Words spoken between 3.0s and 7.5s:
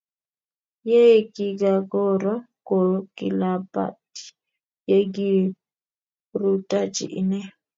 kilapatyi ye kirutachi ine